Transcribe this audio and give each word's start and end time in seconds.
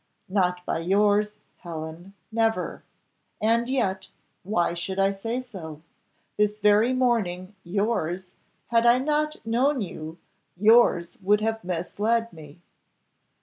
"Not 0.27 0.65
by 0.65 0.79
yours, 0.79 1.33
Helen, 1.57 2.15
never. 2.31 2.81
And 3.39 3.69
yet, 3.69 4.09
why 4.41 4.73
should 4.73 4.97
I 4.97 5.11
say 5.11 5.39
so? 5.41 5.83
This 6.37 6.59
very 6.59 6.91
morning, 6.91 7.53
yours, 7.63 8.31
had 8.69 8.87
I 8.87 8.97
not 8.97 9.35
known 9.45 9.79
you, 9.79 10.17
yours 10.57 11.19
would 11.21 11.41
have 11.41 11.63
misled 11.63 12.33
me." 12.33 12.63